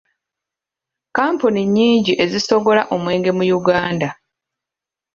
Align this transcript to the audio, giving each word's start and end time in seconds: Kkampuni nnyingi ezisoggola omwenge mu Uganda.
Kkampuni 1.07 1.61
nnyingi 1.65 2.13
ezisoggola 2.23 2.81
omwenge 2.95 3.31
mu 3.37 3.43
Uganda. 3.59 4.09